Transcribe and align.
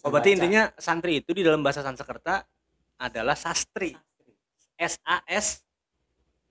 Oh, 0.00 0.08
berarti 0.08 0.32
baca. 0.32 0.36
intinya 0.40 0.62
santri 0.80 1.20
itu 1.20 1.36
di 1.36 1.44
dalam 1.44 1.60
bahasa 1.60 1.84
Sanskerta 1.84 2.40
adalah 2.96 3.36
sastri. 3.36 3.92
S 4.80 4.96
A 5.04 5.20
S 5.28 5.60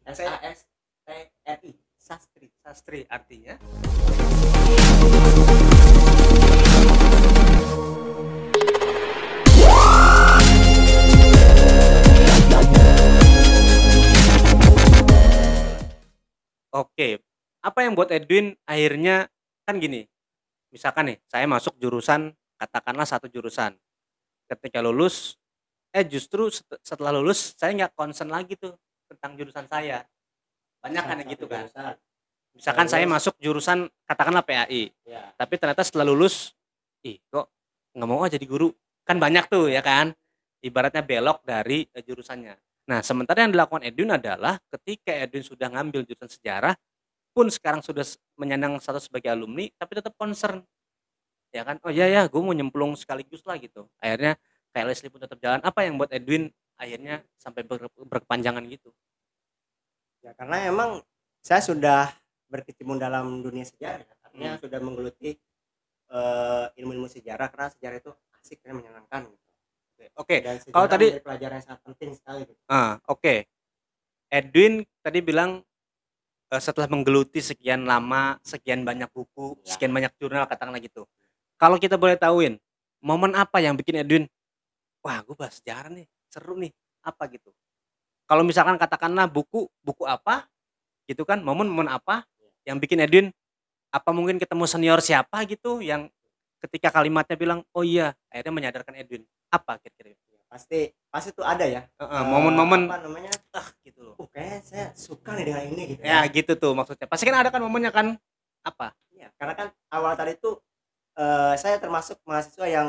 S 0.06 0.20
A 0.22 0.38
S 0.46 0.70
T 1.02 1.10
R 1.50 1.60
I 1.66 1.74
sastri 1.98 2.54
sastri 2.62 3.02
artinya 3.10 3.58
Oke, 16.70 17.18
apa 17.66 17.80
yang 17.82 17.98
buat 17.98 18.14
Edwin 18.14 18.54
akhirnya 18.70 19.26
kan 19.66 19.82
gini, 19.82 20.06
misalkan 20.70 21.12
nih 21.12 21.18
saya 21.26 21.50
masuk 21.50 21.74
jurusan 21.82 22.38
katakanlah 22.60 23.08
satu 23.08 23.32
jurusan, 23.32 23.72
ketika 24.52 24.84
lulus, 24.84 25.40
eh 25.96 26.04
justru 26.04 26.52
set- 26.52 26.84
setelah 26.84 27.16
lulus 27.16 27.56
saya 27.56 27.72
nggak 27.74 27.96
concern 27.96 28.28
lagi 28.30 28.60
tuh 28.60 28.76
tentang 29.08 29.40
jurusan 29.40 29.66
saya, 29.72 30.04
banyak 30.84 31.04
kan 31.08 31.16
yang 31.24 31.30
gitu 31.32 31.46
kan. 31.48 31.66
Jurusan. 31.66 31.96
Misalkan 32.60 32.88
saya 32.92 33.06
Lulus. 33.08 33.16
masuk 33.16 33.36
jurusan 33.40 33.80
katakanlah 34.04 34.44
PAI, 34.44 34.92
ya 35.08 35.32
tapi 35.40 35.56
ternyata 35.56 35.86
setelah 35.86 36.04
lulus, 36.04 36.52
ih 37.08 37.16
kok 37.32 37.48
nggak 37.96 38.10
mau 38.10 38.28
jadi 38.28 38.44
guru, 38.44 38.76
kan 39.08 39.16
banyak 39.16 39.48
tuh 39.48 39.72
ya 39.72 39.80
kan, 39.80 40.12
ibaratnya 40.60 41.00
belok 41.00 41.40
dari 41.48 41.88
eh, 41.96 42.04
jurusannya. 42.04 42.58
Nah 42.90 43.00
sementara 43.06 43.46
yang 43.46 43.54
dilakukan 43.54 43.86
Edwin 43.86 44.12
adalah 44.18 44.58
ketika 44.76 45.14
Edwin 45.14 45.46
sudah 45.46 45.72
ngambil 45.72 46.04
jurusan 46.04 46.28
sejarah, 46.28 46.74
pun 47.32 47.48
sekarang 47.48 47.80
sudah 47.86 48.04
menyandang 48.36 48.76
status 48.82 49.08
sebagai 49.08 49.30
alumni, 49.32 49.70
tapi 49.78 50.02
tetap 50.02 50.12
concern, 50.18 50.66
ya 51.50 51.64
kan? 51.64 51.78
Oh 51.82 51.92
iya 51.92 52.06
ya, 52.06 52.22
gue 52.26 52.42
mau 52.42 52.54
nyemplung 52.54 52.94
sekaligus 52.94 53.42
lah 53.46 53.58
gitu. 53.58 53.90
Akhirnya 53.98 54.38
kayak 54.70 54.86
Leslie 54.88 55.10
pun 55.10 55.22
tetap 55.22 55.38
jalan. 55.38 55.60
Apa 55.62 55.86
yang 55.86 55.98
buat 55.98 56.10
Edwin 56.10 56.50
akhirnya 56.76 57.22
sampai 57.36 57.62
ber- 57.64 57.92
berkepanjangan 57.92 58.64
gitu? 58.68 58.92
ya 60.20 60.36
karena 60.36 60.68
emang 60.68 61.00
saya 61.40 61.64
sudah 61.64 62.12
berkecimpung 62.52 63.00
dalam 63.00 63.40
dunia 63.40 63.64
sejarah 63.64 64.04
ya. 64.04 64.16
artinya 64.20 64.52
Hmm. 64.52 64.62
sudah 64.68 64.80
menggeluti 64.80 65.30
eh, 66.10 66.66
ilmu-ilmu 66.76 67.06
sejarah 67.06 67.48
karena 67.48 67.70
sejarah 67.70 67.98
itu 68.02 68.12
asik 68.36 68.60
dan 68.60 68.76
menyenangkan 68.76 69.30
gitu. 69.30 69.46
Oke, 70.18 70.42
sejarah 70.42 70.74
kalau 70.74 70.88
tadi- 70.90 71.22
pelajaran 71.22 71.56
yang 71.56 71.66
sangat 71.66 71.82
penting 71.86 72.12
sekali 72.18 72.50
gitu. 72.50 72.60
Ah, 72.66 72.98
oke. 73.06 73.46
Edwin 74.28 74.74
tadi 75.00 75.20
bilang 75.22 75.62
eh, 76.50 76.58
setelah 76.58 76.90
menggeluti 76.90 77.40
sekian 77.40 77.86
lama, 77.86 78.42
sekian 78.42 78.82
banyak 78.82 79.08
buku, 79.14 79.54
Ya. 79.64 79.78
sekian 79.78 79.94
banyak 79.94 80.10
jurnal 80.18 80.50
katakanlah 80.50 80.82
gitu. 80.82 81.06
Kalau 81.60 81.76
kita 81.76 82.00
boleh 82.00 82.16
tahuin, 82.16 82.56
momen 83.04 83.36
apa 83.36 83.60
yang 83.60 83.76
bikin 83.76 84.00
Edwin, 84.00 84.24
wah 85.04 85.20
gue 85.20 85.36
bahas 85.36 85.60
sejarah 85.60 85.92
nih, 85.92 86.08
seru 86.32 86.56
nih, 86.56 86.72
apa 87.04 87.28
gitu. 87.28 87.52
Kalau 88.24 88.48
misalkan 88.48 88.80
katakanlah 88.80 89.28
buku, 89.28 89.68
buku 89.84 90.08
apa, 90.08 90.48
gitu 91.04 91.28
kan, 91.28 91.44
momen-momen 91.44 91.92
apa 91.92 92.24
yang 92.64 92.80
bikin 92.80 93.04
Edwin, 93.04 93.28
apa 93.92 94.16
mungkin 94.16 94.40
ketemu 94.40 94.64
senior 94.72 95.04
siapa 95.04 95.44
gitu, 95.52 95.84
yang 95.84 96.08
ketika 96.64 96.96
kalimatnya 96.96 97.36
bilang, 97.36 97.60
oh 97.76 97.84
iya, 97.84 98.16
akhirnya 98.32 98.56
menyadarkan 98.56 98.96
Edwin. 98.96 99.28
Apa 99.52 99.84
kira-kira? 99.84 100.16
Ya, 100.16 100.40
pasti 100.48 100.96
pasti 101.12 101.36
itu 101.36 101.44
ada 101.44 101.66
ya 101.66 101.90
momen-momen, 102.08 102.88
apa 102.88 103.02
namanya 103.04 103.34
ah 103.58 103.68
gitu 103.82 104.06
loh. 104.06 104.14
oh 104.16 104.30
kayaknya 104.30 104.60
saya 104.62 104.86
suka 104.94 105.34
nih 105.36 105.46
dengan 105.50 105.64
ini 105.74 105.84
gitu 105.92 106.02
Ya 106.06 106.22
gitu 106.30 106.52
tuh 106.56 106.72
maksudnya. 106.78 107.10
Pasti 107.10 107.28
kan 107.28 107.42
ada 107.42 107.50
kan 107.52 107.60
momennya 107.60 107.92
kan 107.92 108.16
apa? 108.62 108.94
Ya, 109.10 109.34
karena 109.42 109.58
kan 109.58 109.68
awal 109.90 110.14
tadi 110.14 110.38
itu 110.38 110.62
eh, 111.16 111.54
saya 111.56 111.78
termasuk 111.78 112.20
mahasiswa 112.22 112.66
yang 112.66 112.88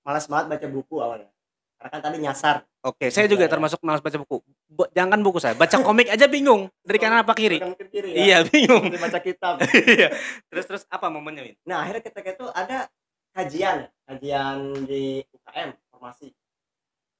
malas 0.00 0.24
banget 0.24 0.46
baca 0.48 0.66
buku 0.66 0.96
awalnya 0.96 1.28
karena 1.76 1.90
kan 1.90 2.00
tadi 2.02 2.18
nyasar 2.18 2.56
Oke, 2.80 3.12
saya 3.12 3.28
juga 3.28 3.44
Ya, 3.44 3.52
termasuk 3.52 3.76
malas 3.84 4.00
baca 4.00 4.16
buku. 4.16 4.40
Bo- 4.64 4.88
jangan 4.90 5.20
buku 5.20 5.36
saya, 5.36 5.52
baca 5.52 5.68
komik 5.84 6.08
aja 6.08 6.24
bingung 6.24 6.72
dari 6.80 6.96
kanan 6.96 7.20
apa 7.20 7.36
kiri. 7.36 7.60
Kanan 7.60 7.76
kiri 7.76 8.16
ya 8.16 8.16
Iya 8.16 8.38
bingung. 8.48 8.88
Baca 8.96 9.20
kitab 9.20 9.60
Iya. 10.00 10.08
terus 10.48 10.64
terus 10.64 10.82
apa 10.88 11.12
momennya 11.12 11.44
Win? 11.44 11.56
nah 11.60 11.84
akhirnya 11.84 12.00
ketika 12.02 12.28
itu 12.32 12.46
ada 12.48 12.88
kajian 13.36 13.84
kajian 14.02 14.56
di 14.82 15.20
UKM 15.28 15.76
formasi 15.86 16.32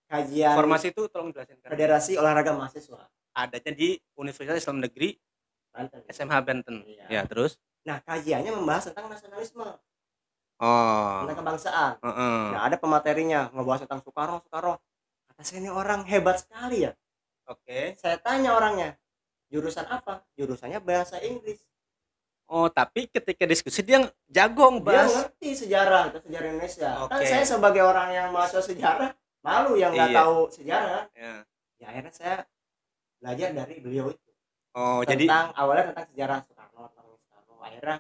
kajian 0.09 0.57
Formasi 0.57 0.87
itu 0.91 1.03
tolong 1.07 1.29
jelasin 1.31 1.61
kan. 1.61 1.69
Federasi 1.71 2.13
Olahraga 2.17 2.53
Mahasiswa 2.53 3.05
Adanya 3.31 3.73
di 3.73 4.01
Universitas 4.17 4.59
Islam 4.59 4.81
Negeri 4.81 5.13
Banten 5.71 6.03
SMH 6.09 6.35
Banten. 6.41 6.77
Iya. 6.83 7.05
Ya 7.07 7.23
terus. 7.25 7.61
nah 7.81 8.01
kajiannya 8.01 8.53
membahas 8.55 8.89
tentang 8.89 9.09
nasionalisme 9.09 9.65
Oh. 10.61 11.25
tentang 11.25 11.39
kebangsaan 11.39 11.93
Heeh. 11.99 12.41
nah 12.53 12.63
ada 12.63 12.77
pematerinya 12.77 13.49
ngebahas 13.51 13.81
tentang 13.83 14.01
Soekarno 14.01 14.39
Soekarno 14.41 14.77
kata 15.27 15.43
saya 15.43 15.59
ini 15.59 15.69
orang 15.69 16.05
hebat 16.05 16.37
sekali 16.39 16.85
ya 16.85 16.93
Oke. 17.45 17.97
saya 17.97 18.17
tanya 18.17 18.53
orangnya 18.53 18.95
jurusan 19.49 19.83
apa 19.85 20.23
jurusannya 20.35 20.79
bahasa 20.79 21.17
Inggris 21.19 21.65
Oh 22.45 22.67
tapi 22.67 23.07
ketika 23.07 23.47
diskusi 23.47 23.79
dia 23.81 24.03
jago 24.27 24.67
dia 24.67 24.75
ngebahas. 24.75 25.11
ngerti 25.31 25.51
sejarah 25.57 26.03
itu 26.09 26.19
sejarah 26.21 26.47
Indonesia 26.51 26.89
kan 27.07 27.19
Oke. 27.19 27.25
saya 27.25 27.45
sebagai 27.47 27.79
orang 27.81 28.09
yang 28.11 28.29
mahasiswa 28.29 28.63
sejarah 28.67 29.11
malu 29.41 29.75
yang 29.75 29.91
nggak 29.91 30.11
Iya. 30.11 30.19
tahu 30.19 30.37
sejarah 30.51 31.03
Ya. 31.15 31.35
ya 31.79 31.87
akhirnya 31.89 32.11
saya 32.11 32.37
belajar 33.17 33.49
dari 33.55 33.75
beliau 33.79 34.11
itu 34.11 34.29
Oh 34.71 35.01
jadi 35.03 35.25
tentang 35.25 35.47
awalnya 35.55 35.85
tentang 35.89 36.07
sejarah 36.11 36.39
Soekarno 36.43 36.83
tentang 36.87 37.07
Soekarno 37.09 37.55
akhirnya 37.61 37.97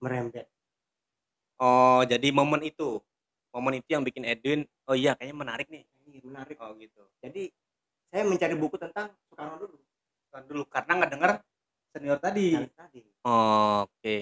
merembet 0.00 0.46
oh 1.64 2.04
jadi 2.04 2.28
momen 2.28 2.60
itu. 2.68 3.00
Momen 3.54 3.78
itu 3.80 3.88
yang 3.94 4.04
bikin 4.04 4.26
Edwin 4.28 4.60
oh 4.84 4.92
iya 4.92 5.16
kayaknya 5.16 5.36
menarik 5.40 5.66
nih. 5.70 5.86
ini 6.04 6.20
menarik 6.20 6.60
Oh 6.60 6.76
gitu. 6.76 7.00
jadi 7.24 7.48
saya 8.12 8.28
mencari 8.28 8.52
buku 8.60 8.76
tentang 8.76 9.08
Soekarno 9.24 9.56
dulu 9.56 9.76
Kan 10.28 10.42
dulu 10.44 10.62
karena 10.68 10.92
nggak 11.00 11.10
dengar 11.16 11.30
senior 11.94 12.18
tadi. 12.20 12.58
tadi 12.74 13.00
Oke, 13.24 14.18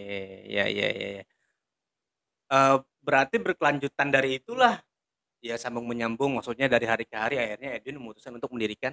ya 0.47 0.69
ya 0.71 0.89
ya. 0.93 1.09
ya. 1.19 1.25
Eh, 2.53 2.77
berarti 3.03 3.37
berkelanjutan 3.41 4.13
dari 4.13 4.39
itulah 4.39 4.79
ya 5.43 5.59
sambung 5.59 5.89
menyambung 5.91 6.39
maksudnya 6.39 6.71
dari 6.71 6.87
hari 6.87 7.03
ke 7.09 7.17
hari 7.19 7.35
akhirnya 7.41 7.75
Edwin 7.81 7.99
memutuskan 7.99 8.37
untuk 8.39 8.53
mendirikan 8.55 8.93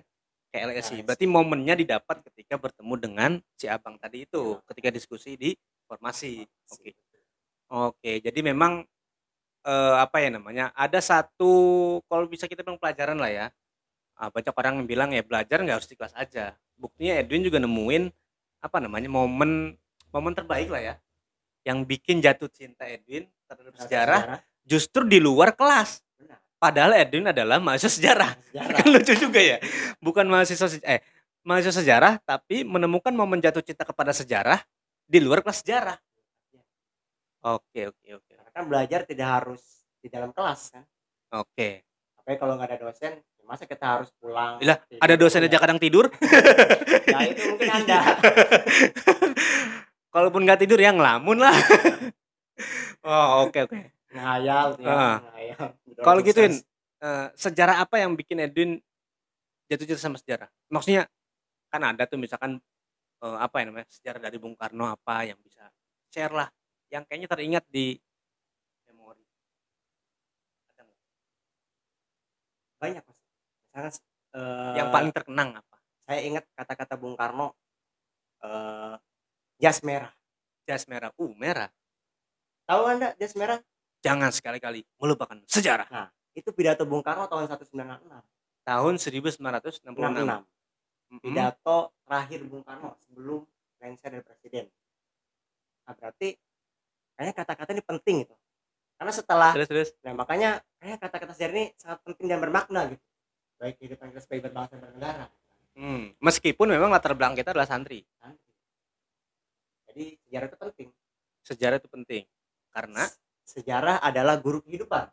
KLSI. 0.49 1.05
Berarti 1.05 1.29
momennya 1.29 1.77
didapat 1.77 2.25
ketika 2.31 2.57
bertemu 2.57 2.93
dengan 2.97 3.31
si 3.53 3.69
abang 3.69 4.01
tadi 4.01 4.25
itu, 4.25 4.57
Ya. 4.57 4.65
ketika 4.73 4.89
diskusi 4.89 5.37
di 5.37 5.53
formasi. 5.85 6.41
Oke. 6.73 6.97
Oke, 7.69 8.17
jadi 8.17 8.39
memang 8.41 8.81
eh, 9.63 9.95
apa 10.01 10.17
ya 10.19 10.29
namanya? 10.33 10.73
Ada 10.73 10.99
satu 10.99 11.53
kalau 12.09 12.25
bisa 12.25 12.49
kita 12.49 12.65
bilang 12.65 12.81
pelajaran 12.81 13.17
lah 13.17 13.29
ya. 13.29 13.47
Ah, 14.19 14.27
banyak 14.27 14.51
orang 14.51 14.83
yang 14.83 14.87
bilang 14.89 15.09
ya 15.15 15.23
belajar 15.23 15.63
nggak 15.63 15.77
harus 15.79 15.87
di 15.87 15.95
kelas 15.95 16.11
aja. 16.17 16.57
Buktinya 16.75 17.15
Edwin 17.15 17.45
juga 17.45 17.61
nemuin 17.61 18.11
apa 18.59 18.77
namanya 18.83 19.07
momen 19.07 19.79
momen 20.11 20.33
terbaik 20.35 20.67
lah 20.67 20.83
ya 20.83 20.95
yang 21.63 21.87
bikin 21.87 22.19
jatuh 22.19 22.51
cinta 22.51 22.83
Edwin 22.87 23.27
terhadap 23.47 23.71
Terhadap 23.75 23.85
sejarah 23.85 24.21
justru 24.67 25.05
di 25.07 25.21
luar 25.21 25.53
kelas. 25.55 26.01
Benar. 26.19 26.39
Padahal 26.59 26.91
Edwin 26.97 27.29
adalah 27.31 27.61
mahasiswa 27.61 27.93
sejarah. 27.93 28.31
sejarah 28.51 28.75
Kan 28.81 28.87
lucu 28.91 29.13
juga 29.15 29.39
ya. 29.39 29.57
Bukan 30.03 30.25
mahasiswa 30.27 30.67
se- 30.67 30.83
eh 30.83 30.99
mahasiswa 31.45 31.79
sejarah 31.79 32.19
tapi 32.25 32.67
menemukan 32.67 33.13
momen 33.15 33.39
jatuh 33.39 33.63
cinta 33.63 33.87
kepada 33.87 34.11
sejarah 34.11 34.59
di 35.05 35.21
luar 35.21 35.45
kelas 35.45 35.61
sejarah. 35.63 35.97
Oke, 37.39 37.87
oke, 37.87 38.07
oke. 38.19 38.31
karena 38.35 38.51
kan 38.51 38.63
belajar 38.67 38.99
tidak 39.07 39.27
harus 39.39 39.63
di 40.03 40.11
dalam 40.11 40.35
kelas 40.35 40.75
kan 40.75 40.83
Oke. 41.39 41.87
tapi 42.19 42.35
kalau 42.35 42.59
nggak 42.59 42.75
ada 42.75 42.79
dosen 42.83 43.15
ya 43.19 43.43
masa 43.47 43.63
kita 43.63 43.85
harus 43.99 44.11
pulang 44.19 44.59
Lah, 44.59 44.75
tidur, 44.85 45.01
ada 45.01 45.15
dosen 45.15 45.41
ya? 45.43 45.47
aja 45.47 45.57
kadang 45.63 45.79
tidur. 45.79 46.05
ya 47.15 47.19
itu 47.31 47.41
mungkin 47.47 47.69
anda 47.71 47.99
Kalaupun 50.13 50.41
nggak 50.43 50.59
tidur 50.65 50.81
ya 50.81 50.89
ngelamun 50.91 51.37
lah. 51.37 51.53
oh, 53.07 53.45
oke 53.47 53.69
oke. 53.69 53.77
ngayal 54.09 54.73
ya 54.81 55.21
ngayal 55.21 55.65
Kalau 56.01 56.19
gituin 56.25 56.53
eh, 56.99 57.27
sejarah 57.37 57.85
apa 57.85 58.01
yang 58.01 58.17
bikin 58.17 58.41
Edwin 58.41 58.81
jatuh 59.69 59.85
cinta 59.85 60.01
sama 60.01 60.17
sejarah? 60.17 60.49
Maksudnya 60.73 61.05
kan 61.69 61.81
ada 61.85 62.03
tuh 62.09 62.17
misalkan 62.17 62.57
eh, 63.21 63.37
apa 63.37 63.61
ya 63.61 63.63
namanya 63.69 63.87
sejarah 63.87 64.19
dari 64.27 64.37
Bung 64.41 64.57
Karno 64.57 64.89
apa 64.89 65.29
yang 65.29 65.37
bisa 65.45 65.69
share 66.09 66.33
lah, 66.33 66.49
yang 66.89 67.05
kayaknya 67.05 67.29
teringat 67.29 67.63
di 67.69 67.97
memori. 68.85 69.21
Ada 70.67 70.81
nggak? 70.81 70.97
banyak 72.79 73.03
mas 73.03 73.17
misalnya 73.69 73.91
eh, 74.33 74.73
yang 74.79 74.89
paling 74.89 75.11
terkenang 75.11 75.49
apa? 75.59 75.77
saya 76.03 76.19
ingat 76.23 76.43
kata-kata 76.55 76.95
Bung 76.95 77.13
Karno 77.13 77.53
eh, 78.41 78.95
jas 79.57 79.83
merah 79.83 80.09
Jas 80.63 80.85
merah, 80.85 81.09
uh 81.17 81.33
merah. 81.33 81.69
tahu 82.63 82.81
anda 82.85 83.17
jas 83.17 83.33
merah 83.33 83.57
Jangan 83.99 84.31
sekali-kali 84.31 84.87
melupakan 84.95 85.35
sejarah. 85.43 85.89
itu 86.31 86.53
pidato 86.53 86.87
Bung 86.87 87.01
Karno 87.01 87.27
tahun 87.27 87.49
1966 87.51 88.63
Tahun 88.63 88.93
1966. 88.95 89.91
66 89.91 90.45
Mm-mm. 91.09 91.21
pidato 91.25 91.77
terakhir 92.05 92.39
Bung 92.45 92.63
Karno 92.63 92.95
sebelum 93.01 93.41
lengser 93.77 94.13
dari 94.13 94.23
presiden 94.23 94.65
nah 95.83 95.93
berarti 95.93 96.37
kayaknya 97.19 97.35
kata-kata 97.35 97.75
ini 97.75 97.83
penting 97.83 98.17
itu 98.23 98.35
karena 98.95 99.11
setelah 99.11 99.51
Terus 99.51 99.67
terus. 99.67 99.89
nah 99.99 100.15
makanya 100.15 100.63
Kayaknya 100.79 100.97
kata-kata 101.03 101.31
sejarah 101.35 101.53
ini 101.59 101.65
sangat 101.75 101.99
penting 102.07 102.25
dan 102.31 102.39
bermakna 102.39 102.81
gitu. 102.95 103.03
Baik 103.59 103.75
kehidupan 103.83 104.15
kita 104.15 104.21
sebagai 104.23 104.43
berbangsa 104.47 104.79
dan 104.79 104.81
bernegara. 104.87 105.25
Hmm, 105.75 106.15
meskipun 106.23 106.67
memang 106.71 106.87
latar 106.87 107.11
belakang 107.19 107.35
kita 107.35 107.51
adalah 107.51 107.67
santri. 107.67 108.07
Santri. 108.15 108.53
Jadi 109.91 110.05
sejarah 110.23 110.47
itu 110.47 110.55
penting. 110.57 110.87
Sejarah 111.43 111.77
itu 111.83 111.89
penting. 111.91 112.23
Karena 112.71 113.03
sejarah 113.43 113.99
adalah 113.99 114.39
guru 114.39 114.63
kehidupan. 114.63 115.11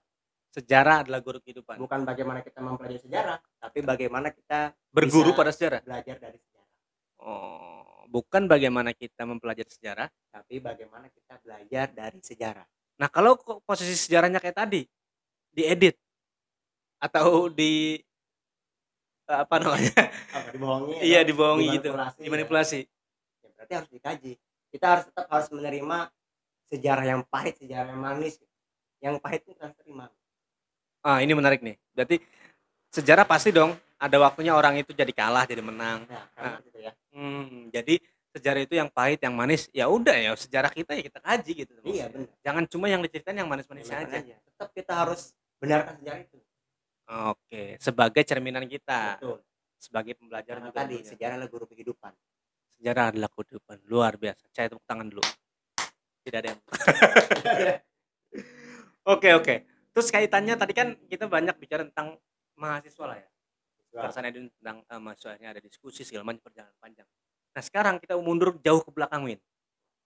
sejarah 0.54 1.04
adalah 1.04 1.20
guru 1.20 1.36
kehidupan. 1.42 1.76
Bukan 1.76 2.00
bagaimana 2.08 2.40
kita 2.40 2.64
mempelajari 2.64 3.02
sejarah, 3.02 3.36
tapi 3.60 3.84
bagaimana 3.84 4.32
kita 4.32 4.72
Berguru 4.88 5.36
pada 5.36 5.52
sejarah. 5.52 5.84
belajar 5.84 6.16
dari 6.16 6.38
sejarah. 6.40 6.70
Oh, 7.20 7.85
bukan 8.08 8.48
bagaimana 8.48 8.94
kita 8.96 9.26
mempelajari 9.26 9.70
sejarah. 9.70 10.08
Tapi 10.32 10.62
bagaimana 10.62 11.06
kita 11.12 11.38
belajar 11.42 11.90
dari 11.92 12.20
sejarah. 12.22 12.66
Nah, 12.96 13.12
kalau 13.12 13.36
posisi 13.62 13.92
sejarahnya 13.94 14.40
kayak 14.40 14.56
tadi, 14.56 14.82
diedit 15.52 15.98
atau 16.96 17.52
di 17.52 18.00
apa 19.26 19.58
namanya? 19.58 20.02
Apa 20.32 20.48
dibohongi? 20.54 20.94
iya, 21.10 21.20
atau 21.20 21.28
dibohongi 21.28 21.66
gitu. 21.76 21.90
dimanipulasi, 21.92 22.16
ya? 22.16 22.24
Dimanipulasi. 22.24 22.80
ya 23.42 23.48
berarti 23.56 23.72
harus 23.74 23.90
dikaji 23.90 24.32
kita 24.76 24.86
harus 24.92 25.04
tetap 25.08 25.26
harus 25.32 25.48
menerima 25.48 25.98
sejarah 26.68 27.04
yang 27.08 27.22
pahit 27.24 27.54
sejarah 27.56 27.96
yang 27.96 28.02
manis 28.02 28.36
yang 29.00 29.16
pahit 29.16 29.40
itu 29.48 29.56
harus 29.56 29.76
terima 29.80 30.12
Ah, 31.06 31.22
ini 31.22 31.38
menarik 31.38 31.62
nih. 31.62 31.78
Berarti 31.94 32.18
sejarah 32.90 33.22
pasti 33.22 33.54
dong 33.54 33.78
ada 33.96 34.16
waktunya 34.20 34.52
orang 34.52 34.76
itu 34.76 34.92
jadi 34.92 35.08
kalah, 35.10 35.44
jadi 35.44 35.64
menang. 35.64 36.04
nah 36.06 36.24
karena 36.36 36.58
gitu 36.62 36.78
ya 36.80 36.92
Hmm, 37.16 37.72
jadi 37.72 37.96
sejarah 38.36 38.60
itu 38.60 38.74
yang 38.76 38.92
pahit, 38.92 39.16
yang 39.24 39.32
manis, 39.32 39.72
ya 39.72 39.88
udah 39.88 40.12
ya 40.12 40.36
sejarah 40.36 40.68
kita 40.68 40.92
ya 40.92 41.02
kita 41.08 41.18
kaji 41.24 41.52
gitu. 41.64 41.72
iya 41.82 42.12
benar 42.12 42.28
Jangan 42.44 42.64
cuma 42.68 42.86
yang 42.86 43.00
diceritain 43.00 43.40
yang 43.40 43.48
manis-manisnya 43.48 44.04
Benarkan 44.04 44.20
aja. 44.20 44.36
aja. 44.36 44.36
tetap 44.44 44.68
kita 44.76 44.92
harus 44.92 45.20
benarkan 45.56 45.94
sejarah 45.96 46.20
itu 46.20 46.38
Oke, 47.06 47.62
sebagai 47.78 48.22
cerminan 48.22 48.66
kita, 48.66 49.16
betul 49.16 49.38
sebagai 49.76 50.12
pembelajar 50.16 50.56
karena 50.58 50.68
juga 50.68 50.78
tadi 50.80 50.94
tentunya. 50.96 51.10
sejarah 51.14 51.34
adalah 51.36 51.50
guru 51.52 51.64
kehidupan 51.68 52.12
sejarah 52.76 53.04
adalah 53.08 53.30
kehidupan 53.30 53.76
luar 53.86 54.12
biasa. 54.16 54.44
Saya 54.52 54.66
tepuk 54.68 54.84
tangan 54.84 55.08
dulu. 55.08 55.24
Tidak 56.20 56.36
ada 56.36 56.48
yang. 56.52 56.60
Oke 59.06 59.30
oke. 59.32 59.54
Terus 59.94 60.08
kaitannya 60.10 60.58
tadi 60.58 60.74
kan 60.74 60.98
kita 61.06 61.24
banyak 61.24 61.54
bicara 61.56 61.86
tentang 61.86 62.18
mahasiswa 62.58 63.04
lah 63.06 63.16
ya. 63.16 63.28
Perasaan 63.96 64.28
Edwin 64.28 64.46
tentang 64.60 64.84
mahasiswanya 65.00 65.56
ada 65.56 65.60
diskusi 65.64 66.04
segala 66.04 66.28
macam 66.28 66.44
perjalanan 66.44 66.76
panjang. 66.76 67.08
Nah 67.56 67.62
sekarang 67.64 67.96
kita 67.96 68.12
mundur 68.20 68.60
jauh 68.60 68.84
ke 68.84 68.90
belakang 68.92 69.24
Win. 69.24 69.40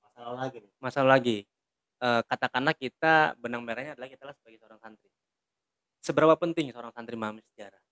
masalah 0.06 0.36
lagi 0.46 0.56
nih 0.62 0.72
Masalah 0.78 1.08
lagi. 1.16 1.38
Eh, 2.00 2.22
katakanlah 2.28 2.74
kita 2.76 3.34
benang 3.36 3.62
merahnya 3.66 3.92
adalah 3.98 4.08
kita 4.08 4.30
sebagai 4.36 4.58
seorang 4.62 4.80
santri. 4.80 5.10
Seberapa 6.00 6.34
penting 6.38 6.72
seorang 6.72 6.92
santri 6.94 7.18
memahami 7.18 7.42
sejarah? 7.52 7.82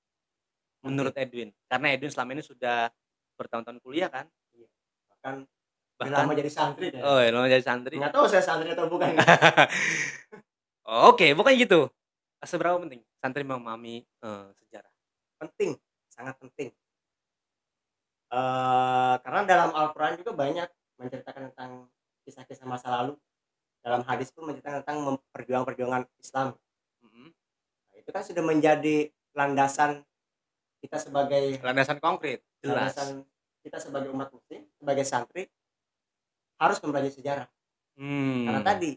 Menurut 0.87 1.13
Edwin, 1.19 1.51
karena 1.67 1.87
Edwin 1.91 2.13
selama 2.15 2.39
ini 2.39 2.43
sudah 2.47 2.89
bertahun-tahun 3.35 3.83
kuliah 3.83 4.07
kan, 4.07 4.31
bahkan 5.11 5.43
udah 5.99 6.07
bahkan 6.15 6.31
lama 6.31 6.39
jadi 6.39 6.51
santri 6.55 6.95
deh 6.95 7.03
oh 7.03 7.19
ya 7.19 7.35
lama 7.35 7.51
jadi 7.51 7.65
santri. 7.67 7.99
nggak 7.99 8.15
tahu 8.15 8.27
saya 8.31 8.39
santri 8.39 8.71
atau 8.71 8.87
bukan 8.87 9.19
Oke, 11.11 11.35
bukan 11.35 11.53
gitu. 11.59 11.91
Seberapa 12.47 12.79
penting 12.81 13.03
santri 13.19 13.43
memahami 13.43 14.07
eh, 14.07 14.47
sejarah? 14.63 14.93
penting 15.39 15.79
sangat 16.19 16.35
penting 16.43 16.75
Eh 18.29 19.15
karena 19.25 19.41
dalam 19.49 19.73
Al-Quran 19.73 20.21
juga 20.21 20.37
banyak 20.37 20.69
menceritakan 21.01 21.49
tentang 21.49 21.89
kisah-kisah 22.29 22.69
masa 22.69 22.93
lalu 22.93 23.17
dalam 23.81 24.05
hadis 24.05 24.29
pun 24.29 24.45
menceritakan 24.53 24.85
tentang 24.85 25.17
perjuangan-perjuangan 25.33 26.05
Islam. 26.21 26.53
Nah, 27.09 27.97
itu 27.97 28.11
kan 28.13 28.21
sudah 28.21 28.45
menjadi 28.45 29.09
landasan 29.33 30.05
kita 30.85 31.01
sebagai 31.01 31.57
Landasan 31.65 31.99
konkret, 32.05 32.45
jelas. 32.61 32.93
landasan 32.93 33.25
kita 33.65 33.81
sebagai 33.81 34.13
umat 34.13 34.29
muslim 34.29 34.61
sebagai 34.77 35.05
santri 35.09 35.49
harus 36.61 36.79
mempelajari 36.85 37.15
sejarah 37.15 37.49
Hmm. 37.99 38.47
karena 38.47 38.63
tadi 38.63 38.95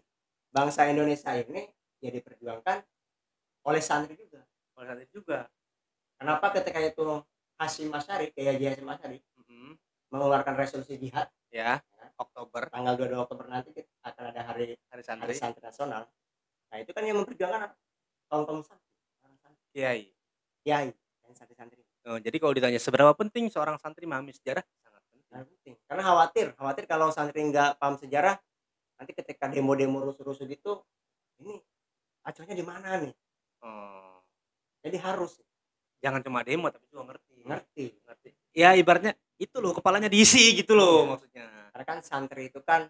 bangsa 0.54 0.86
Indonesia 0.92 1.32
ini 1.34 1.66
ya 2.04 2.12
diperjuangkan 2.14 2.78
oleh 3.66 3.82
santri 3.82 4.14
juga 4.14 4.44
Oleh 4.76 4.86
santri 4.92 5.08
juga. 5.10 5.48
Kenapa 6.22 6.54
ketika 6.54 6.78
itu 6.80 7.26
Hashim 7.58 7.90
Asyari 7.90 8.30
Kiai 8.30 8.54
Haji 8.54 8.66
Hashim 8.70 8.88
Asyari 8.88 9.18
Mm-mm. 9.42 9.74
mengeluarkan 10.10 10.54
resolusi 10.54 10.96
jihad 10.96 11.26
Ya, 11.50 11.84
Oktober. 12.16 12.70
tanggal 12.72 12.96
22 12.96 13.18
Oktober 13.20 13.46
nanti 13.50 13.76
kita 13.76 13.90
akan 14.06 14.32
ada 14.32 14.40
hari 14.46 14.78
hari 14.88 15.02
hari 15.02 15.04
santri. 15.04 15.36
santri 15.36 15.60
nasional. 15.60 16.08
Nah 16.72 16.78
itu 16.80 16.96
kan 16.96 17.04
yang 17.04 17.20
memperjuangkan 17.20 17.76
kaum 18.32 18.44
kaum 18.48 18.62
santri. 18.64 18.88
Orang 19.20 19.36
santri. 19.36 19.66
Kiai. 19.74 20.04
kiai 20.62 20.96
dan 21.26 21.34
santri 21.36 21.56
santri 21.58 21.82
Oh, 22.02 22.18
jadi 22.18 22.34
kalau 22.40 22.56
ditanya 22.56 22.80
seberapa 22.80 23.12
penting 23.14 23.52
seorang 23.52 23.78
santri 23.78 24.10
memahami 24.10 24.32
sejarah, 24.32 24.64
sangat 24.80 25.02
penting. 25.06 25.22
Sangat 25.28 25.46
penting. 25.52 25.74
Karena 25.86 26.02
khawatir 26.02 26.48
khawatir 26.56 26.84
kalau 26.88 27.08
santri 27.12 27.42
nggak 27.46 27.78
paham 27.78 27.94
sejarah 28.00 28.40
nanti 28.96 29.12
ketika 29.12 29.52
demo-demo 29.52 30.02
rusuh-rusuh 30.02 30.48
gitu 30.48 30.82
ini 31.44 31.60
acuannya 32.24 32.56
di 32.56 32.66
mana 32.66 32.90
nih? 33.02 33.14
Oh, 33.62 34.24
jadi 34.82 34.98
harus 35.04 35.36
jangan 36.02 36.20
cuma 36.20 36.42
demo 36.42 36.68
tapi 36.68 36.84
juga 36.90 37.08
ngerti. 37.08 37.36
ngerti 37.46 37.86
Ngerti. 38.02 38.30
Ya 38.52 38.74
ibaratnya 38.74 39.14
itu 39.38 39.58
loh 39.58 39.72
kepalanya 39.72 40.10
diisi 40.10 40.54
gitu 40.54 40.74
loh 40.76 41.06
Iya. 41.06 41.10
maksudnya. 41.14 41.46
karena 41.72 41.86
kan 41.88 41.98
santri 42.04 42.50
itu 42.50 42.60
kan 42.62 42.90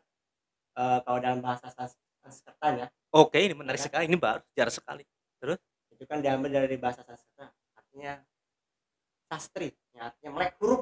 eh, 0.73 0.99
kalau 1.03 1.19
dalam 1.19 1.39
bahasa 1.39 1.67
Sans- 1.69 1.99
Sanskerta 2.17 2.67
ya 2.73 2.87
Oke, 3.11 3.37
ini 3.37 3.51
menarik 3.51 3.75
Ya. 3.77 3.85
sekali. 3.85 4.07
Ini 4.07 4.15
baru 4.15 4.39
sejarah 4.47 4.71
sekali. 4.73 5.03
itu 5.91 6.09
kan 6.09 6.17
diambil 6.17 6.49
dari 6.49 6.79
bahasa 6.79 7.03
Sanskerta 7.03 7.45
artinya 7.75 8.17
sastri 9.27 9.69
ya, 9.91 10.09
artinya 10.09 10.31
melek 10.33 10.57
huruf 10.57 10.81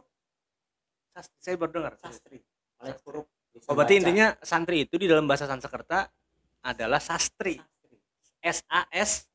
Sastri, 1.12 1.38
saya 1.38 1.56
baru 1.58 1.72
dengar. 1.76 1.94
sastri 2.00 2.40
melek 2.80 2.98
huruf 3.04 3.28
Oh, 3.68 3.76
berarti 3.76 3.98
baca. 3.98 4.00
intinya 4.00 4.28
santri 4.40 4.88
itu 4.88 4.96
di 4.96 5.06
dalam 5.06 5.28
bahasa 5.28 5.44
Sanskerta 5.44 6.08
adalah 6.62 7.02
sastri. 7.02 7.58
sastri 7.58 7.98
S 8.40 8.64
A 8.70 8.88
S 8.90 9.28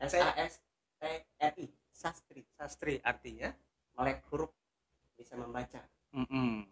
S 0.00 0.12
A 0.16 0.28
S 0.42 0.54
T 0.98 1.02
R 1.38 1.54
I 1.54 1.66
sastri. 1.98 2.46
Sastri 2.54 3.02
artinya 3.02 3.50
melek 3.98 4.22
huruf 4.30 4.54
bisa 5.18 5.34
membaca. 5.34 5.82
Mm 6.14 6.62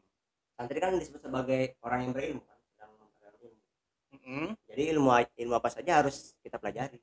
santri 0.57 0.81
kan 0.81 0.97
disebut 0.97 1.21
sebagai 1.21 1.77
orang 1.85 2.09
yang 2.09 2.13
berilmu 2.17 2.41
kan? 2.41 2.57
Sedang 2.73 2.97
ilmu. 2.97 3.63
Mm-mm. 4.17 4.49
jadi 4.65 4.97
ilmu 4.97 5.13
ilmu 5.13 5.55
apa 5.59 5.69
saja 5.69 6.01
harus 6.01 6.33
kita 6.41 6.57
pelajari. 6.57 6.97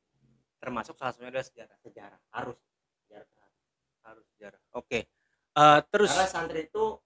Termasuk 0.58 0.98
salah 0.98 1.14
satunya 1.14 1.30
adalah 1.30 1.46
sejarah. 1.46 1.78
Sejarah. 1.84 2.20
Harus. 2.34 2.58
Sejarah. 3.06 3.48
Harus 4.08 4.26
sejarah. 4.34 4.62
Oke. 4.74 5.06
Eh, 5.54 5.80
terus 5.94 6.10
karena 6.10 6.26
santri 6.32 6.66
itu 6.66 6.98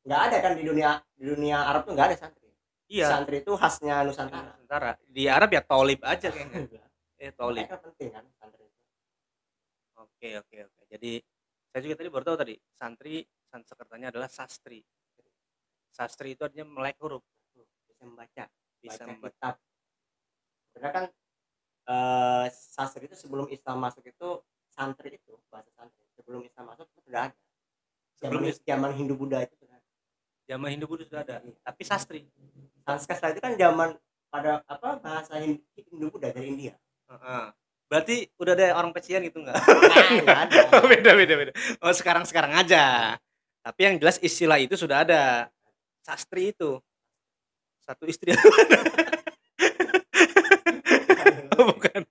nggak 0.00 0.20
ada 0.30 0.36
kan 0.40 0.52
di 0.56 0.64
dunia 0.64 0.90
di 1.12 1.24
dunia 1.28 1.68
Arab 1.68 1.84
tuh 1.84 1.92
nggak 1.92 2.08
ada 2.14 2.16
santri. 2.16 2.48
Iya. 2.88 3.06
Santri 3.12 3.36
itu 3.44 3.52
khasnya 3.52 4.00
Nusantara. 4.00 4.56
Nusantara. 4.56 4.90
Di 5.04 5.28
Arab 5.28 5.52
ya 5.52 5.60
tolib 5.60 6.00
aja 6.06 6.30
kayaknya. 6.32 6.86
Eh 7.20 7.36
tolib 7.36 7.68
mereka 7.68 7.76
penting 7.84 8.08
kan 8.16 8.24
santri 8.40 8.64
itu 8.64 8.80
oke 10.00 10.28
oke 10.40 10.56
oke 10.72 10.82
jadi 10.88 11.12
saya 11.80 11.88
juga 11.88 11.96
tadi 12.04 12.08
baru 12.12 12.24
tahu 12.28 12.36
tadi 12.36 12.54
santri 12.76 13.24
Sanskertanya 13.50 14.12
adalah 14.14 14.28
sastri. 14.30 14.84
Sastri 15.90 16.38
itu 16.38 16.44
artinya 16.46 16.68
melek 16.68 17.00
huruf. 17.02 17.24
Bisa 17.88 18.04
membaca 18.06 18.44
bisa 18.78 19.02
baca 19.02 19.10
membaca. 19.10 19.32
kitab. 19.32 19.54
Karena 20.76 20.90
kan 20.94 21.04
eh, 21.88 22.46
sastri 22.52 23.08
itu 23.08 23.16
sebelum 23.16 23.48
Islam 23.50 23.80
masuk 23.82 24.04
itu 24.06 24.28
santri 24.70 25.18
itu 25.18 25.34
bahasa 25.50 25.72
santri 25.74 26.04
sebelum 26.14 26.46
Islam 26.46 26.68
masuk 26.70 26.86
itu 26.92 27.00
sudah 27.10 27.32
ada. 27.32 27.38
Sebelum 28.20 28.42
zaman, 28.44 28.60
zaman 28.68 28.90
Hindu 28.94 29.14
Buddha 29.16 29.38
itu 29.42 29.54
sudah 29.58 29.74
ada. 29.80 29.88
Zaman 30.46 30.68
Hindu 30.76 30.86
Buddha 30.86 31.04
sudah 31.08 31.20
ada 31.24 31.36
Iya. 31.42 31.56
tapi 31.64 31.82
sastri. 31.82 32.20
Sanskerta 32.86 33.32
itu 33.32 33.40
kan 33.42 33.58
zaman 33.58 33.98
pada 34.30 34.62
apa 34.68 35.00
bahasa 35.02 35.42
Hin- 35.42 35.64
Hindu 35.74 36.12
Buddha 36.12 36.28
dari 36.30 36.54
India. 36.54 36.78
Heeh. 37.10 37.44
Berarti 37.90 38.30
udah 38.38 38.54
ada 38.54 38.66
orang 38.78 38.94
pecian 38.94 39.26
gitu 39.26 39.42
nggak? 39.42 39.58
Nah, 39.90 40.06
nggak 40.22 40.40
ada. 40.46 40.60
Beda 40.94 41.10
beda 41.18 41.34
beda. 41.34 41.52
Oh 41.82 41.90
sekarang 41.90 42.22
sekarang 42.22 42.54
aja. 42.54 43.18
Tapi 43.66 43.80
yang 43.82 43.98
jelas 43.98 44.22
istilah 44.22 44.62
itu 44.62 44.78
sudah 44.78 45.02
ada. 45.02 45.50
Sastri 46.06 46.54
itu. 46.54 46.78
Satu 47.82 48.06
istri. 48.06 48.30
Oh, 51.60 51.76
bukan. 51.76 52.08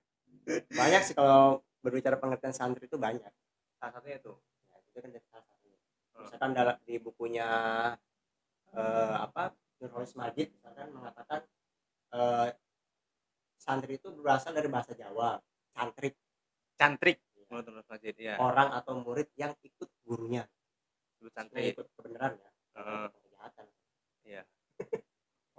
Banyak 0.70 1.02
sih 1.02 1.14
kalau 1.18 1.58
berbicara 1.82 2.14
pengertian 2.14 2.54
santri 2.54 2.86
itu 2.86 2.94
banyak. 2.94 3.26
Salah 3.82 3.98
satunya 3.98 4.22
itu? 4.22 4.30
Ya, 4.70 4.78
itu 4.78 4.98
kan 5.02 5.10
dari 5.10 5.26
salah 5.26 5.42
satunya. 5.42 5.78
Misalkan 6.22 6.50
dalam 6.54 6.76
di 6.86 6.94
bukunya 7.02 7.48
eh, 8.70 9.14
apa 9.18 9.50
Nurholis 9.82 10.14
Majid 10.14 10.54
misalkan 10.54 10.94
mengatakan 10.94 11.42
eh, 12.14 12.54
santri 13.58 13.98
itu 13.98 14.14
berasal 14.14 14.54
dari 14.54 14.70
bahasa 14.70 14.94
Jawa 14.94 15.42
cantrik. 15.74 16.14
Cantrik. 16.76 17.18
Menurut 17.50 17.82
Mas 17.82 18.02
ya 18.14 18.38
orang 18.38 18.70
atau 18.78 19.02
murid 19.02 19.26
yang 19.34 19.50
ikut 19.60 19.90
gurunya. 20.06 20.46
Yang 21.18 21.30
cantrik 21.34 21.74
ikut 21.74 21.88
kebenaran 21.98 22.38
ya. 22.38 22.50
Kejahatan 23.10 23.66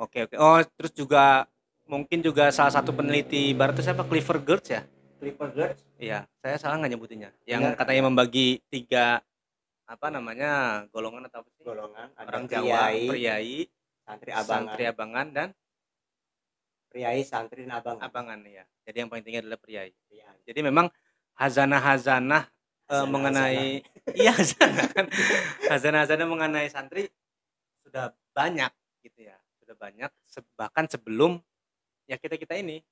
oke 0.01 0.17
oke. 0.25 0.35
Oh 0.39 0.59
terus 0.79 0.93
juga 0.95 1.45
mungkin 1.85 2.23
juga 2.23 2.47
salah 2.49 2.71
satu 2.71 2.95
peneliti 2.95 3.51
barat 3.51 3.75
itu 3.75 3.83
siapa? 3.85 4.07
Clifford 4.07 4.43
Geertz 4.47 4.69
ya? 4.71 4.81
Clipper 5.21 5.53
Girls 5.53 5.77
Iya, 6.01 6.25
saya 6.41 6.57
salah 6.57 6.81
nggak 6.81 6.97
nyebutinnya. 6.97 7.29
Yang 7.45 7.61
Benar. 7.61 7.77
katanya 7.77 8.03
membagi 8.09 8.57
tiga 8.73 9.21
apa 9.85 10.07
namanya 10.09 10.81
golongan 10.89 11.29
atau 11.29 11.45
apa 11.45 11.49
sih? 11.53 11.61
golongan 11.61 12.07
ada 12.17 12.25
Orang 12.25 12.45
Jawa, 12.49 12.89
priai, 12.89 13.05
priai, 13.05 13.57
santri 14.01 14.31
abangan, 14.33 14.49
santri 14.65 14.83
abangan 14.89 15.27
dan 15.29 15.47
priai, 16.91 17.23
santri 17.23 17.63
dan 17.63 17.79
abangan. 17.79 18.03
abangan 18.03 18.39
ya. 18.43 18.67
Jadi 18.83 18.97
yang 18.99 19.09
paling 19.09 19.23
tinggi 19.23 19.39
adalah 19.39 19.55
priai. 19.55 19.95
Priai. 20.11 20.37
Jadi 20.43 20.59
memang 20.59 20.91
hazanah-hazanah 21.39 22.51
Hazanah-hazanah. 22.91 23.07
mengenai 23.07 23.79
iya 24.19 24.35
hazanah 24.35 24.87
kan 24.91 25.05
hazanah-hazanah 25.71 26.27
mengenai 26.27 26.67
santri 26.67 27.07
sudah 27.87 28.11
banyak 28.35 28.67
gitu 29.07 29.31
ya. 29.31 29.39
Sudah 29.63 29.75
banyak 29.79 30.11
bahkan 30.59 30.85
sebelum 30.91 31.39
ya 32.11 32.19
kita-kita 32.19 32.59
ini. 32.59 32.83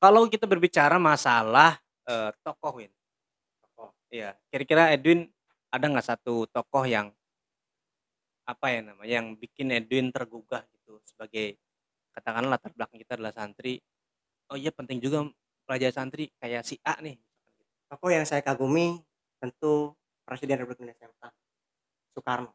Kalau 0.00 0.24
kita 0.24 0.48
berbicara 0.48 0.96
masalah 0.96 1.76
eh, 2.08 2.32
tokoh 2.40 2.80
Win. 2.80 2.92
Tokoh. 3.60 3.92
Iya, 4.08 4.32
kira-kira 4.48 4.96
Edwin 4.96 5.28
ada 5.68 5.84
nggak 5.84 6.06
satu 6.08 6.48
tokoh 6.48 6.88
yang 6.88 7.12
apa 8.44 8.66
ya 8.68 8.80
namanya 8.84 9.08
yang 9.08 9.32
bikin 9.40 9.72
Edwin 9.72 10.12
tergugah 10.12 10.64
gitu 10.68 11.00
sebagai 11.08 11.56
katakanlah 12.14 12.56
latar 12.56 12.70
belakang 12.72 13.02
kita 13.02 13.18
adalah 13.18 13.34
santri. 13.34 13.82
Oh 14.48 14.56
iya 14.56 14.70
penting 14.70 15.02
juga 15.02 15.26
pelajar 15.66 15.90
santri 15.90 16.30
kayak 16.38 16.62
si 16.62 16.78
A 16.86 16.96
nih. 17.02 17.18
Tokoh 17.90 18.10
yang 18.14 18.24
saya 18.24 18.40
kagumi 18.40 19.02
tentu 19.42 19.92
Presiden 20.24 20.56
Republik 20.62 20.80
Indonesia 20.80 21.04
yang 21.04 21.14
pertama, 21.18 21.36
Soekarno. 22.16 22.50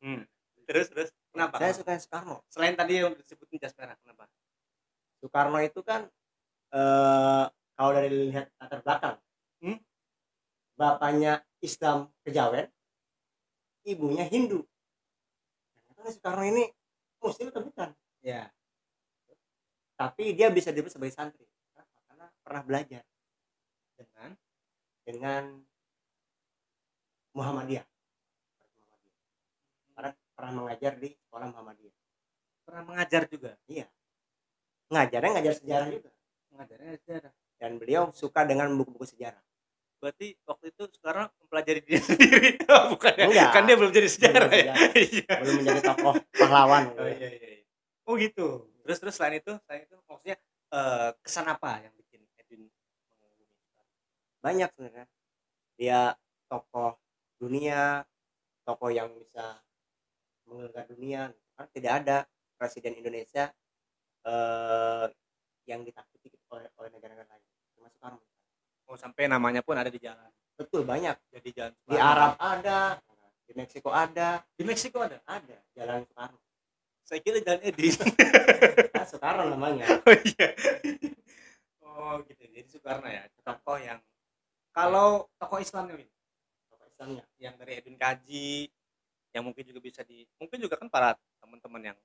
Hmm. 0.00 0.24
Terus 0.64 0.88
terus 0.88 1.10
kenapa? 1.28 1.60
Saya 1.60 1.76
suka 1.76 1.92
Soekarno. 2.00 2.40
Selain 2.48 2.72
tadi 2.72 3.02
yang 3.02 3.12
disebutin 3.12 3.60
jas 3.60 3.76
merah, 3.76 3.98
kenapa? 4.00 4.24
Soekarno 5.20 5.58
itu 5.60 5.84
kan 5.84 6.08
eh 6.72 7.44
kalau 7.74 7.90
dari 7.92 8.30
lihat 8.30 8.46
latar 8.62 8.80
belakang, 8.86 9.16
Hmm? 9.58 9.80
bapaknya 10.78 11.42
Islam 11.58 12.12
kejawen, 12.22 12.70
ibunya 13.84 14.24
Hindu. 14.28 14.62
Ternyata 15.92 16.10
Soekarno 16.14 16.44
ini 16.46 16.64
Muslim 17.18 17.50
atau 17.50 17.64
bukan? 17.64 17.90
Ya. 18.22 18.53
Tapi 19.94 20.34
dia 20.34 20.50
bisa 20.50 20.74
disebut 20.74 20.90
sebagai 20.90 21.14
santri 21.14 21.46
Kenapa? 21.70 21.98
karena 22.10 22.26
pernah 22.42 22.62
belajar 22.66 23.02
Dengan 23.94 24.30
dengan 25.06 25.42
Muhammadiyah. 27.34 27.86
Karena 29.94 30.10
pernah 30.34 30.52
mengajar 30.54 30.92
di 30.98 31.08
sekolah 31.14 31.46
Muhammadiyah. 31.50 31.94
pernah 32.64 32.82
mengajar 32.88 33.22
juga. 33.28 33.52
Ngajarnya 34.88 35.30
ngajar 35.36 35.54
sejarah 35.60 35.88
juga. 35.92 36.10
Mengajarnya 36.54 36.92
sejarah. 37.04 37.32
Dan 37.60 37.70
beliau 37.76 38.08
suka 38.16 38.42
dengan 38.48 38.72
buku-buku 38.72 39.04
sejarah. 39.04 39.40
Berarti 40.00 40.36
waktu 40.44 40.64
itu 40.72 40.82
sekarang 41.00 41.28
mempelajari 41.44 41.80
dia 41.84 42.00
sendiri. 42.08 42.60
Oh, 42.68 42.96
Bukan 42.96 43.12
ya? 43.14 43.24
Enggak. 43.28 43.50
Kan 43.52 43.62
dia 43.68 43.76
belum 43.76 43.92
jadi 43.92 44.08
sejarah 44.08 44.48
Belum 44.48 44.52
ya. 44.52 44.74
sejarah. 44.74 44.90
Iya. 44.96 45.34
Belum 45.44 45.54
menjadi 45.60 45.80
tokoh 45.84 46.14
pahlawan. 46.34 46.82
Oh 46.96 47.08
iya 47.08 47.28
iya. 47.30 47.63
Oh 48.04 48.14
gitu. 48.20 48.68
Terus 48.84 48.98
terus 49.00 49.14
selain 49.16 49.40
itu, 49.40 49.52
selain 49.64 49.82
itu 49.88 49.96
maksudnya 50.04 50.36
eh, 50.74 51.10
kesan 51.24 51.46
apa 51.48 51.80
yang 51.86 51.94
bikin 51.96 52.20
Edwin 52.36 52.68
mengagumi 52.68 53.48
banyak 54.44 54.68
sebenarnya 54.76 55.06
dia 55.74 56.00
tokoh 56.50 57.00
dunia 57.40 58.04
tokoh 58.62 58.90
yang 58.92 59.08
bisa 59.16 59.58
menggelegar 60.44 60.84
dunia 60.90 61.32
kan 61.56 61.66
tidak 61.72 61.92
ada 62.04 62.16
presiden 62.60 62.98
Indonesia 62.98 63.48
eh, 64.26 65.06
yang 65.64 65.80
ditakuti 65.80 66.28
oleh, 66.52 66.68
oleh 66.76 66.90
negara-negara 66.92 67.28
lain 67.40 67.44
cuma 67.78 67.88
Soekarno 67.88 68.20
Oh 68.84 69.00
sampai 69.00 69.32
namanya 69.32 69.64
pun 69.64 69.80
ada 69.80 69.88
di 69.88 69.96
jalan. 69.96 70.28
betul 70.60 70.84
banyak 70.84 71.16
Jadi 71.32 71.48
jalan 71.56 71.72
di. 71.88 71.96
Arab 71.96 72.36
ada 72.36 73.00
di 73.48 73.52
Meksiko 73.56 73.88
ada 73.88 74.44
Di 74.52 74.60
Meksiko 74.60 75.00
ada. 75.00 75.24
ada 75.24 75.56
jalan 75.72 76.04
Soekarno 76.04 76.43
Saya 77.04 77.20
kira 77.20 77.38
jalan 77.44 77.60
Edwin. 77.60 77.92
kan 78.96 79.04
Soekarno 79.04 79.52
namanya 79.52 80.00
oh 80.08 80.16
iya. 80.24 80.48
Oh 81.84 82.18
gitu. 82.24 82.42
Jadi 82.48 82.68
Soekarno 82.68 83.08
ya, 83.08 83.28
tokoh 83.44 83.78
yang 83.78 84.00
kalau 84.74 85.28
tokoh 85.38 85.60
Islamnya 85.60 85.94
Win, 86.00 86.10
tokoh 86.72 86.88
Islamnya 86.88 87.24
yang 87.38 87.54
dari 87.60 87.78
Edwin 87.78 88.00
Kaji, 88.00 88.66
yang 89.36 89.44
mungkin 89.46 89.62
juga 89.68 89.80
bisa 89.84 90.00
di, 90.02 90.26
mungkin 90.40 90.58
juga 90.58 90.74
kan 90.80 90.88
para 90.88 91.14
teman-teman 91.38 91.94
yang 91.94 91.98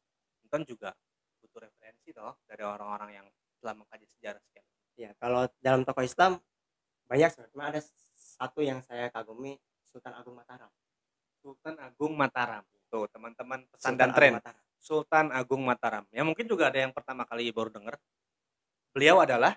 nonton 0.46 0.68
juga 0.68 0.94
butuh 1.39 1.65
referensi 1.65 2.12
toh 2.12 2.36
dari 2.46 2.62
orang-orang 2.62 3.24
yang 3.24 3.27
telah 3.60 3.74
mengkaji 3.75 4.06
sejarah 4.20 4.41
sekian. 4.44 4.65
ya 5.00 5.10
kalau 5.15 5.48
dalam 5.63 5.88
tokoh 5.88 6.03
Islam 6.03 6.38
banyak 7.08 7.32
sebenarnya 7.32 7.51
cuma 7.56 7.63
ada 7.72 7.82
satu 8.38 8.60
yang 8.60 8.84
saya 8.84 9.08
kagumi 9.10 9.56
Sultan 9.88 10.13
Agung 10.13 10.36
Mataram 10.36 10.70
Sultan 11.39 11.75
Agung 11.79 12.13
Mataram. 12.20 12.63
Tuh 12.91 13.08
teman-teman 13.10 13.63
pesan 13.72 13.96
Sultan 13.96 14.00
dan 14.00 14.10
Agung 14.12 14.18
tren. 14.18 14.32
Mataram. 14.36 14.63
Sultan 14.79 15.29
Agung 15.36 15.62
Mataram. 15.67 16.07
Ya 16.09 16.24
mungkin 16.24 16.48
juga 16.48 16.71
ada 16.71 16.79
yang 16.79 16.95
pertama 16.95 17.27
kali 17.27 17.51
baru 17.51 17.69
dengar. 17.69 18.00
Beliau 18.95 19.21
adalah 19.21 19.53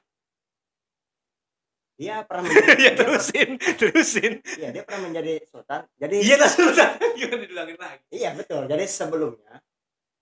dia 1.96 2.26
pernah 2.26 2.42
menjadi, 2.50 2.66
ya 2.66 2.74
dia 2.76 2.92
terusin, 2.98 3.48
terusin. 3.78 4.32
Iya, 4.58 4.68
dia 4.74 4.82
pernah 4.82 5.02
menjadi 5.06 5.32
sultan. 5.46 5.86
Jadi 5.96 6.16
Iya 6.18 6.36
lah 6.40 6.50
Sultan. 6.50 6.90
Gimana 7.18 7.46
lagi? 7.78 8.02
iya 8.10 8.30
betul. 8.34 8.66
Jadi 8.66 8.84
sebelumnya 8.90 9.62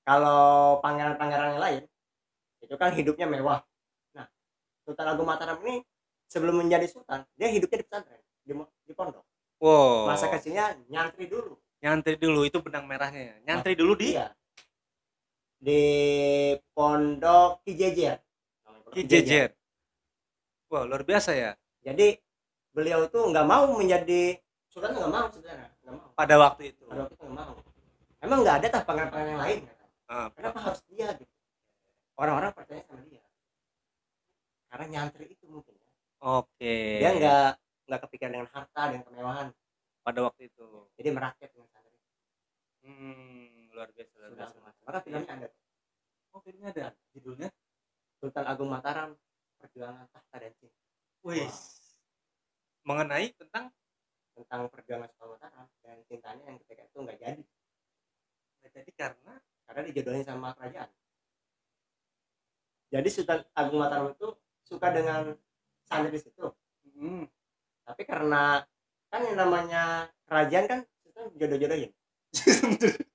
kalau 0.04 0.78
pangeran-pangeran 0.84 1.56
yang 1.56 1.62
lain 1.62 1.82
itu 2.60 2.74
kan 2.76 2.92
hidupnya 2.92 3.24
mewah. 3.24 3.64
Nah, 4.12 4.28
Sultan 4.84 5.06
Agung 5.08 5.24
Mataram 5.24 5.56
ini 5.64 5.80
sebelum 6.28 6.60
menjadi 6.60 6.86
sultan, 6.86 7.24
dia 7.34 7.48
hidupnya 7.48 7.80
di 7.80 7.86
pesantren, 7.88 8.20
di, 8.44 8.52
di 8.86 8.92
pondok. 8.92 9.24
Wow. 9.60 10.08
Masa 10.12 10.28
kecilnya 10.28 10.76
nyantri 10.92 11.26
dulu. 11.26 11.56
Nyantri 11.80 12.14
dulu 12.20 12.44
itu 12.44 12.60
benang 12.60 12.84
merahnya. 12.84 13.22
ya. 13.32 13.36
Nyantri 13.48 13.72
dulu 13.72 13.96
di 13.96 14.12
Iya. 14.14 14.28
Di 15.60 15.82
pondok 16.72 17.60
Kijejer. 17.62 18.16
Kijejer. 18.96 19.52
Wah, 20.72 20.88
luar 20.88 21.04
biasa 21.04 21.36
ya. 21.36 21.52
Jadi 21.84 22.16
beliau 22.72 23.04
itu 23.04 23.20
nggak 23.20 23.46
mau 23.46 23.68
menjadi 23.76 24.40
sultan 24.72 24.96
nggak 24.96 25.12
mau 25.12 25.26
sebenarnya, 25.28 25.68
nggak 25.84 25.94
mau. 25.94 26.08
Pada 26.16 26.34
waktu 26.40 26.62
itu. 26.72 26.82
Pada 26.88 27.00
waktu 27.04 27.14
itu 27.14 27.24
nggak 27.28 27.36
mau. 27.36 27.54
Emang 28.24 28.38
nggak 28.40 28.56
ada 28.64 28.66
tah 28.72 28.82
pangeran-pangeran 28.88 29.30
yang 29.36 29.42
lain? 29.42 29.58
kata. 29.68 29.84
Ah, 30.10 30.28
kenapa 30.34 30.58
harus 30.58 30.80
dia 30.90 31.12
gitu 31.14 31.30
orang-orang 32.20 32.52
percaya 32.52 32.84
sama 32.84 33.00
dia 33.08 33.24
karena 34.70 34.86
nyantri 34.92 35.32
itu 35.32 35.44
mungkin 35.48 35.74
ya 35.74 35.88
Oke. 36.20 37.00
dia 37.00 37.10
nggak 37.16 37.48
nggak 37.88 38.00
kepikiran 38.06 38.32
dengan 38.36 38.48
harta 38.52 38.82
dengan 38.92 39.04
kemewahan 39.08 39.46
pada 40.04 40.20
waktu 40.28 40.52
itu. 40.52 40.66
jadi 41.00 41.08
merakyat 41.16 41.50
dengan 41.56 41.68
santri 41.72 41.88
Hmm, 42.80 43.59
luar 43.74 43.88
biasa, 43.94 44.12
luar 44.18 44.32
biasa. 44.34 44.56
Maka 44.86 44.98
filmnya 45.04 45.32
ada. 45.34 45.48
Oh, 46.30 46.40
filmnya 46.42 46.68
ada? 46.70 46.86
Judulnya. 47.14 47.48
Sultan 48.20 48.44
Agung 48.44 48.68
Mataram 48.68 49.16
perjuangan 49.56 50.04
tahta 50.12 50.36
dan 50.36 50.52
cinta 50.60 50.80
Wih. 51.24 51.44
Wah. 51.44 51.56
Mengenai 52.84 53.32
tentang? 53.36 53.72
Tentang 54.36 54.60
perjuangan 54.68 55.08
Sultan 55.16 55.28
Mataram 55.36 55.66
dan 55.84 55.96
cintanya 56.08 56.44
yang 56.48 56.58
ketika 56.64 56.82
itu 56.84 56.98
nggak 57.00 57.18
jadi. 57.20 57.44
Jadi 58.70 58.92
karena? 58.92 59.34
Karena 59.64 59.82
dijodohin 59.88 60.24
sama 60.24 60.52
kerajaan. 60.56 60.90
Jadi 62.90 63.08
Sultan 63.08 63.40
Agung 63.56 63.80
Mataram 63.80 64.12
itu 64.12 64.28
suka 64.64 64.88
dengan 64.92 65.32
santri 65.88 66.18
situ. 66.20 66.46
Hmm, 67.00 67.24
tapi 67.88 68.02
karena 68.04 68.62
kan 69.10 69.20
yang 69.26 69.38
namanya 69.40 70.06
kerajaan 70.30 70.64
kan 70.70 70.80
itu 71.02 71.20
jodoh-jodohin 71.34 71.90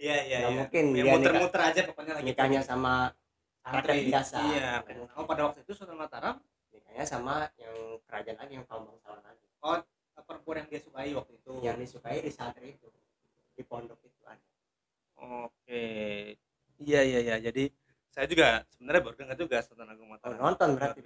Iya, 0.00 0.16
iya, 0.24 0.38
Nggak 0.40 0.50
iya. 0.52 0.58
mungkin 0.64 0.84
Ya, 0.96 1.02
dia 1.04 1.12
muter-muter 1.12 1.60
aja 1.60 1.80
pokoknya 1.84 2.12
lagi 2.16 2.24
nikahnya 2.32 2.60
sama 2.64 3.12
rakyat 3.60 3.96
biasa 4.08 4.38
Iya. 4.48 4.70
Oh, 5.12 5.28
pada 5.28 5.42
waktu 5.52 5.60
itu 5.60 5.72
Sultan 5.76 6.00
Mataram 6.00 6.40
nikahnya 6.72 7.04
sama 7.04 7.52
yang 7.60 8.00
kerajaan 8.08 8.38
lagi 8.40 8.52
yang 8.56 8.64
kaum 8.64 8.88
bangsawan 8.88 9.20
lagi 9.20 9.44
perempuan 10.30 10.62
yang 10.62 10.68
dia 10.70 10.80
sukai 10.80 11.10
waktu 11.10 11.32
itu. 11.42 11.52
yang 11.58 11.76
disukai 11.76 12.22
di 12.22 12.30
santri 12.30 12.78
itu 12.78 12.86
di 13.58 13.62
pondok 13.66 13.98
itu 14.06 14.22
ada 14.22 14.38
Oke. 15.20 15.84
Iya, 16.80 17.00
iya, 17.04 17.18
iya. 17.20 17.36
Jadi 17.42 17.68
saya 18.08 18.24
juga 18.24 18.64
sebenarnya 18.72 19.02
baru 19.04 19.16
dengar 19.20 19.36
juga 19.36 19.58
Sultan 19.60 19.90
Agung 19.90 20.08
oh, 20.08 20.16
Mataram. 20.16 20.38
nonton 20.40 20.68
berarti. 20.78 21.00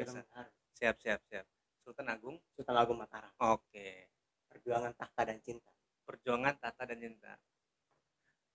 Siap, 0.78 0.96
siap, 1.02 1.20
siap. 1.26 1.46
Sultan 1.82 2.06
Agung. 2.12 2.36
Sultan 2.54 2.76
Agung 2.78 3.00
Mataram 3.00 3.32
Oke. 3.42 4.12
perjuangan 4.52 4.94
tahta 4.94 5.26
dan 5.26 5.42
cinta 5.42 5.72
Perjuangan 6.04 6.54
tata 6.60 6.84
dan 6.84 7.00
cinta. 7.00 7.32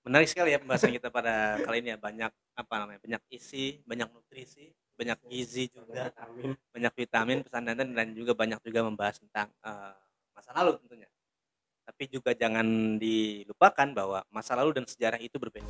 Menarik 0.08 0.32
sekali 0.32 0.56
ya 0.56 0.60
pembahasan 0.64 0.96
kita 0.96 1.12
pada 1.12 1.60
kali 1.60 1.84
ini 1.84 1.92
ya 1.92 2.00
banyak 2.00 2.32
apa 2.56 2.74
namanya? 2.80 3.00
Banyak 3.04 3.22
isi, 3.36 3.84
banyak 3.84 4.08
nutrisi, 4.08 4.72
banyak 4.96 5.20
gizi 5.28 5.68
juga, 5.68 6.16
Amin. 6.24 6.56
banyak 6.72 6.94
vitamin, 6.96 7.44
pesan 7.44 7.68
dan 7.68 7.92
dan 7.92 8.08
juga 8.16 8.32
banyak 8.32 8.64
juga 8.64 8.80
membahas 8.88 9.20
tentang 9.20 9.52
eh, 9.60 9.96
masa 10.32 10.56
lalu 10.56 10.80
tentunya. 10.80 11.10
Tapi 11.84 12.04
juga 12.08 12.32
jangan 12.32 12.96
dilupakan 12.96 13.88
bahwa 13.92 14.24
masa 14.32 14.56
lalu 14.56 14.80
dan 14.80 14.86
sejarah 14.88 15.20
itu 15.20 15.36
berbeda. 15.36 15.68